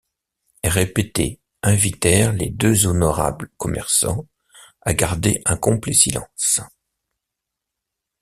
répétés 0.63 1.39
invitèrent 1.61 2.33
les 2.33 2.49
deux 2.49 2.87
honorables 2.87 3.51
commerçants 3.57 4.25
à 4.81 4.95
garder 4.95 5.43
un 5.45 5.57
complet 5.57 5.93
silence. 5.93 6.59